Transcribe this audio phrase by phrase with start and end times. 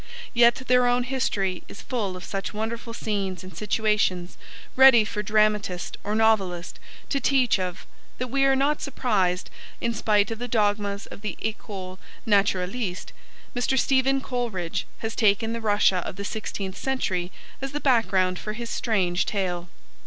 [0.33, 4.35] Yet their own history is full of such wonderful scenes and situations,
[4.75, 7.85] ready for dramatist or novelist to treat of,
[8.17, 13.13] that we are not surprised that, in spite of the dogmas of the ecole naturaliste,
[13.55, 13.77] Mr.
[13.77, 17.31] Stephen Coleridge has taken the Russia of the sixteenth century
[17.61, 19.69] as the background for his strange tale.